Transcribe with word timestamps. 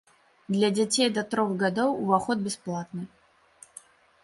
Для 0.53 0.69
дзяцей 0.77 1.09
да 1.17 1.23
трох 1.35 1.51
гадоў 1.65 1.95
уваход 2.05 2.37
бясплатны. 2.49 3.03